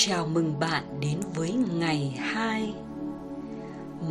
[0.00, 2.74] Chào mừng bạn đến với ngày 2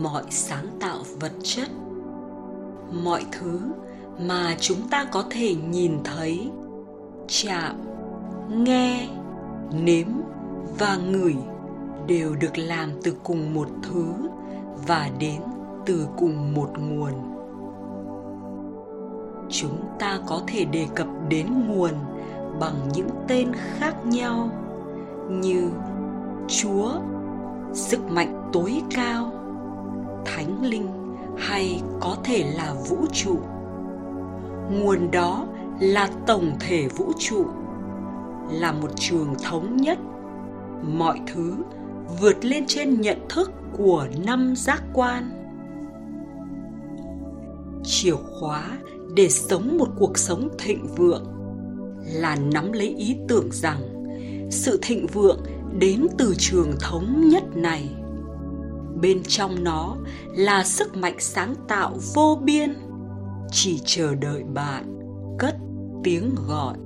[0.02, 1.68] Mọi sáng tạo vật chất.
[3.04, 3.60] Mọi thứ
[4.28, 6.52] mà chúng ta có thể nhìn thấy
[7.28, 7.76] Chạm,
[8.50, 9.08] nghe,
[9.84, 10.08] nếm
[10.80, 11.36] và ngửi
[12.08, 14.14] đều được làm từ cùng một thứ
[14.88, 15.42] và đến
[15.86, 17.14] từ cùng một nguồn.
[19.50, 21.94] Chúng ta có thể đề cập đến nguồn
[22.60, 24.67] bằng những tên khác nhau
[25.30, 25.70] như
[26.48, 26.92] chúa,
[27.74, 29.32] sức mạnh tối cao,
[30.26, 30.88] thánh linh
[31.38, 33.40] hay có thể là vũ trụ.
[34.72, 35.48] Nguồn đó
[35.80, 37.46] là tổng thể vũ trụ,
[38.52, 39.98] là một trường thống nhất.
[40.84, 41.54] Mọi thứ
[42.22, 45.32] vượt lên trên nhận thức của năm giác quan.
[47.84, 48.64] Chìa khóa
[49.16, 51.26] để sống một cuộc sống thịnh vượng
[52.04, 53.97] là nắm lấy ý tưởng rằng
[54.50, 55.40] sự thịnh vượng
[55.80, 57.90] đến từ trường thống nhất này.
[59.02, 59.96] Bên trong nó
[60.36, 62.74] là sức mạnh sáng tạo vô biên.
[63.52, 65.00] Chỉ chờ đợi bạn
[65.40, 65.56] cất
[66.04, 66.78] tiếng gọi.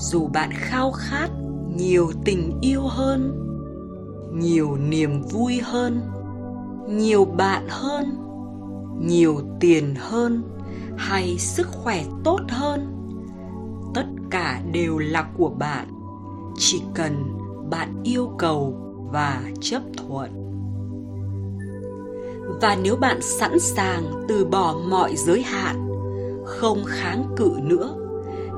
[0.00, 1.28] Dù bạn khao khát
[1.76, 3.40] nhiều tình yêu hơn,
[4.34, 6.00] nhiều niềm vui hơn,
[6.88, 8.16] nhiều bạn hơn,
[9.00, 10.42] nhiều tiền hơn
[10.96, 12.93] hay sức khỏe tốt hơn
[14.30, 15.88] cả đều là của bạn.
[16.56, 17.24] Chỉ cần
[17.70, 18.74] bạn yêu cầu
[19.12, 20.30] và chấp thuận.
[22.60, 25.88] Và nếu bạn sẵn sàng từ bỏ mọi giới hạn,
[26.44, 27.94] không kháng cự nữa,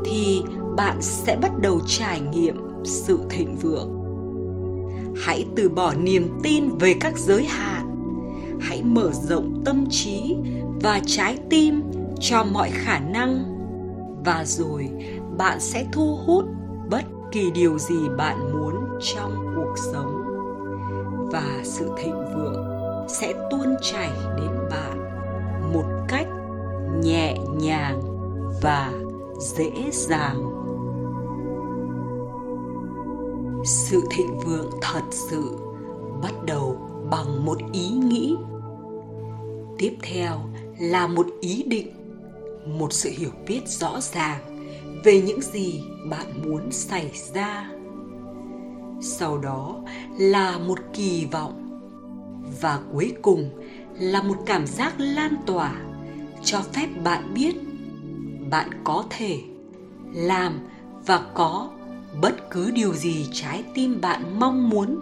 [0.05, 0.43] thì
[0.77, 3.97] bạn sẽ bắt đầu trải nghiệm sự thịnh vượng.
[5.17, 7.87] Hãy từ bỏ niềm tin về các giới hạn.
[8.61, 10.37] Hãy mở rộng tâm trí
[10.83, 11.83] và trái tim
[12.21, 13.57] cho mọi khả năng.
[14.25, 14.89] Và rồi
[15.39, 16.45] bạn sẽ thu hút
[16.91, 20.23] bất kỳ điều gì bạn muốn trong cuộc sống.
[21.33, 22.67] Và sự thịnh vượng
[23.09, 25.07] sẽ tuôn chảy đến bạn
[25.73, 26.27] một cách
[27.03, 28.01] nhẹ nhàng
[28.63, 28.93] và
[29.41, 30.53] dễ dàng.
[33.65, 35.59] Sự thịnh vượng thật sự
[36.23, 36.77] bắt đầu
[37.11, 38.37] bằng một ý nghĩ.
[39.79, 40.41] Tiếp theo
[40.81, 41.93] là một ý định,
[42.67, 44.56] một sự hiểu biết rõ ràng
[45.05, 47.71] về những gì bạn muốn xảy ra.
[49.01, 49.81] Sau đó
[50.19, 51.63] là một kỳ vọng.
[52.61, 53.51] Và cuối cùng
[53.99, 55.75] là một cảm giác lan tỏa,
[56.45, 57.55] cho phép bạn biết
[58.51, 59.41] bạn có thể
[60.15, 60.61] làm
[61.07, 61.71] và có
[62.21, 64.99] bất cứ điều gì trái tim bạn mong muốn,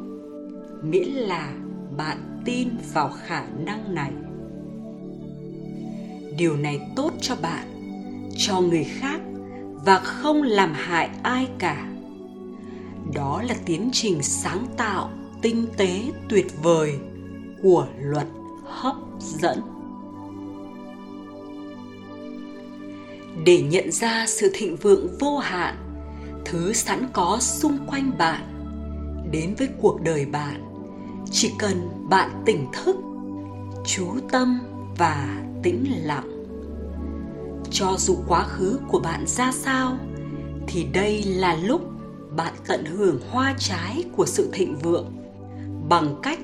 [0.82, 1.52] miễn là
[1.96, 4.12] bạn tin vào khả năng này.
[6.38, 7.68] Điều này tốt cho bạn,
[8.36, 9.20] cho người khác
[9.84, 11.86] và không làm hại ai cả.
[13.14, 15.10] Đó là tiến trình sáng tạo
[15.42, 16.98] tinh tế tuyệt vời
[17.62, 18.26] của luật
[18.64, 19.60] hấp dẫn.
[23.44, 25.76] Để nhận ra sự thịnh vượng vô hạn,
[26.44, 28.42] thứ sẵn có xung quanh bạn,
[29.30, 30.64] đến với cuộc đời bạn,
[31.30, 32.96] chỉ cần bạn tỉnh thức,
[33.86, 34.58] chú tâm
[34.98, 36.33] và tĩnh lặng
[37.74, 39.98] cho dù quá khứ của bạn ra sao,
[40.66, 41.80] thì đây là lúc
[42.36, 45.12] bạn tận hưởng hoa trái của sự thịnh vượng
[45.88, 46.38] bằng cách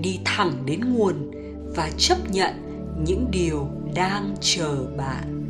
[0.00, 1.30] đi thẳng đến nguồn
[1.76, 2.54] và chấp nhận
[3.06, 5.44] những điều đang chờ bạn.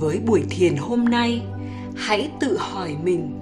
[0.00, 1.42] Với buổi thiền hôm nay,
[1.96, 3.32] hãy tự hỏi mình,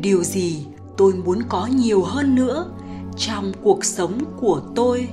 [0.00, 0.66] điều gì
[0.96, 2.70] tôi muốn có nhiều hơn nữa
[3.16, 5.08] trong cuộc sống của tôi?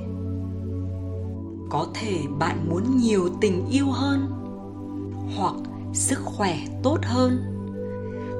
[1.70, 4.28] Có thể bạn muốn nhiều tình yêu hơn
[5.36, 5.56] hoặc
[5.94, 7.38] sức khỏe tốt hơn.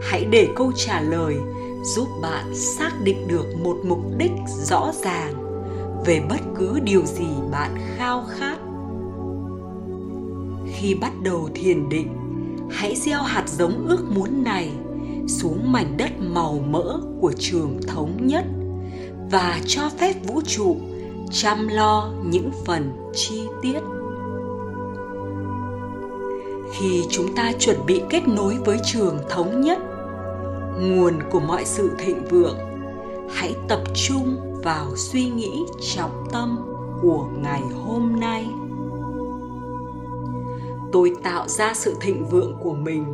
[0.02, 1.38] Hãy để câu trả lời
[1.96, 5.34] giúp bạn xác định được một mục đích rõ ràng
[6.06, 8.58] về bất cứ điều gì bạn khao khát.
[10.76, 12.08] Khi bắt đầu thiền định,
[12.72, 14.72] hãy gieo hạt giống ước muốn này
[15.28, 18.46] xuống mảnh đất màu mỡ của trường thống nhất
[19.32, 20.78] và cho phép vũ trụ
[21.34, 23.80] chăm lo những phần chi tiết.
[26.72, 29.80] Khi chúng ta chuẩn bị kết nối với trường thống nhất,
[30.80, 32.58] nguồn của mọi sự thịnh vượng,
[33.30, 35.52] hãy tập trung vào suy nghĩ
[35.96, 36.60] trọng tâm
[37.02, 38.48] của ngày hôm nay.
[40.92, 43.06] Tôi tạo ra sự thịnh vượng của mình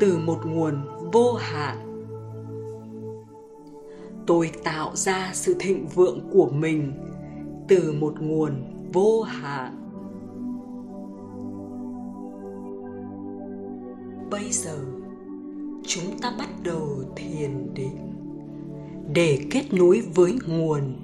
[0.00, 0.74] từ một nguồn
[1.12, 1.76] vô hạn.
[4.26, 6.92] Tôi tạo ra sự thịnh vượng của mình
[7.68, 8.52] từ một nguồn
[8.92, 9.80] vô hạn.
[14.30, 14.78] Bây giờ,
[15.86, 17.98] chúng ta bắt đầu thiền định.
[19.12, 20.96] Để kết nối với nguồn,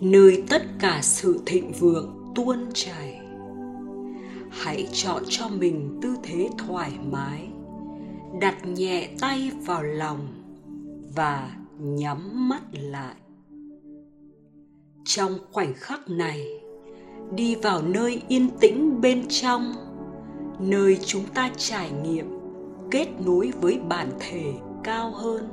[0.00, 3.20] nơi tất cả sự thịnh vượng tuôn chảy.
[4.50, 7.48] Hãy chọn cho mình tư thế thoải mái,
[8.40, 10.28] đặt nhẹ tay vào lòng
[11.16, 13.14] và nhắm mắt lại
[15.08, 16.46] trong khoảnh khắc này.
[17.34, 19.72] Đi vào nơi yên tĩnh bên trong,
[20.58, 22.26] nơi chúng ta trải nghiệm,
[22.90, 24.52] kết nối với bản thể
[24.84, 25.48] cao hơn.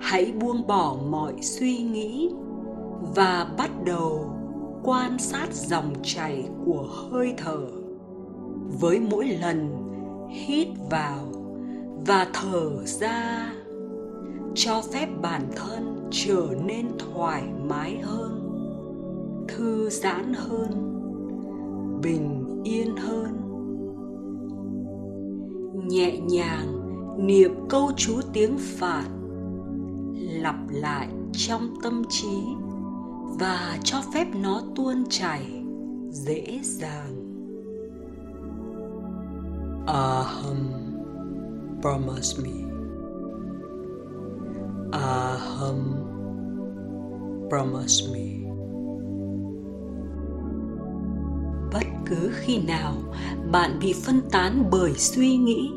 [0.00, 2.30] Hãy buông bỏ mọi suy nghĩ
[3.14, 4.30] và bắt đầu
[4.82, 7.66] quan sát dòng chảy của hơi thở.
[8.80, 9.68] Với mỗi lần
[10.30, 11.32] hít vào
[12.06, 13.52] và thở ra,
[14.54, 18.40] cho phép bản thân trở nên thoải mái hơn,
[19.48, 20.70] thư giãn hơn,
[22.02, 23.40] bình yên hơn.
[25.88, 26.78] Nhẹ nhàng
[27.26, 29.08] niệm câu chú tiếng phạt
[30.14, 32.38] lặp lại trong tâm trí
[33.40, 35.64] và cho phép nó tuôn chảy
[36.10, 37.14] dễ dàng.
[39.86, 40.56] Aham,
[41.80, 42.67] promise me
[44.92, 46.04] aham.
[47.48, 48.44] Brahmasmi
[51.72, 52.94] bất cứ khi nào
[53.52, 55.72] bạn bị phân tán bởi suy nghĩ,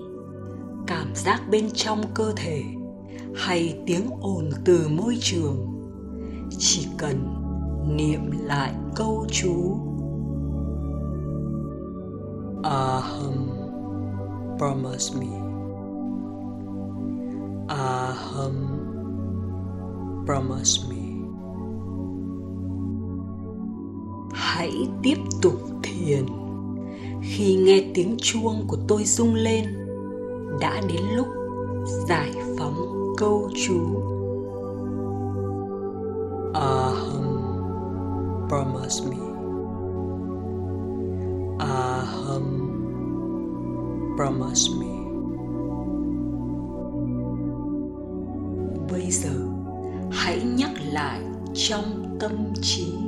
[0.87, 2.63] cảm giác bên trong cơ thể
[3.35, 5.57] hay tiếng ồn từ môi trường,
[6.57, 7.27] chỉ cần
[7.97, 9.77] niệm lại câu chú.
[12.63, 13.47] Aham.
[14.57, 15.15] Promise
[17.67, 18.80] aham
[20.25, 20.95] promise me.
[24.33, 26.25] Hãy tiếp tục thiền.
[27.21, 29.65] Khi nghe tiếng chuông của tôi rung lên,
[30.59, 31.27] đã đến lúc
[32.07, 32.75] giải phóng
[33.17, 33.79] câu chú.
[36.53, 37.37] Aham,
[38.49, 39.17] promise me.
[41.59, 42.43] Aham,
[44.17, 45.00] promise me.
[51.67, 53.00] Trong tâm trí.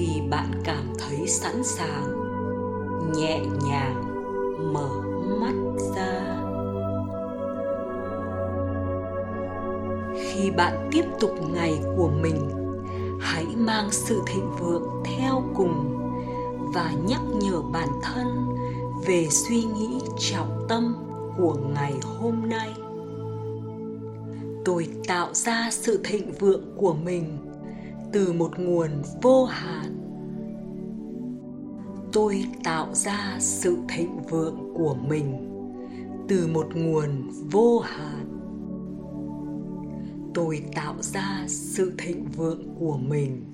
[0.00, 2.04] Khi bạn cảm thấy sẵn sàng,
[3.16, 4.04] nhẹ nhàng,
[4.72, 4.88] mở
[5.40, 5.54] mắt
[5.96, 6.36] ra.
[10.14, 12.50] Khi bạn tiếp tục ngày của mình,
[13.20, 15.98] hãy mang sự thịnh vượng theo cùng
[16.74, 18.26] và nhắc nhở bản thân
[19.06, 20.96] về suy nghĩ trọng tâm
[21.38, 22.74] của ngày hôm nay.
[24.64, 27.49] Tôi tạo ra sự thịnh vượng của mình
[28.12, 28.90] từ một nguồn
[29.22, 29.96] vô hạn.
[32.12, 35.46] Tôi tạo ra sự thịnh vượng của mình
[36.28, 38.26] từ một nguồn vô hạn.
[40.34, 43.44] Tôi tạo ra sự thịnh vượng của mình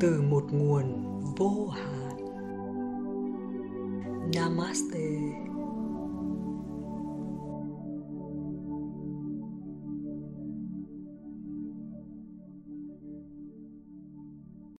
[0.00, 0.84] từ một nguồn
[1.36, 2.16] vô hạn.
[4.34, 5.49] Namaste.